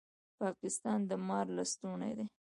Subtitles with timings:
[0.41, 2.25] پاکستان د مار لستوڼی دی